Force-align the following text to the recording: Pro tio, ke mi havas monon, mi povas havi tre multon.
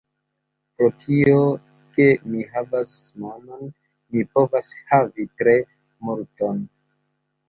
Pro 0.77 0.85
tio, 1.01 1.35
ke 1.97 2.07
mi 2.29 2.45
havas 2.53 2.93
monon, 3.25 3.67
mi 4.15 4.23
povas 4.37 4.71
havi 4.93 5.27
tre 5.43 5.55
multon. 6.09 6.65